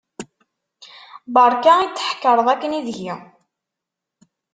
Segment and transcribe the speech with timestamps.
[1.33, 3.13] Berka i d-tḥekkreḍ akken deg-i.